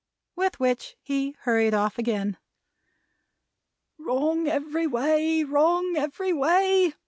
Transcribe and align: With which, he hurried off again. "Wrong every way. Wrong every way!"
With 0.35 0.59
which, 0.59 0.97
he 1.03 1.35
hurried 1.41 1.75
off 1.75 1.99
again. 1.99 2.37
"Wrong 3.99 4.47
every 4.47 4.87
way. 4.87 5.43
Wrong 5.43 5.95
every 5.95 6.33
way!" 6.33 6.95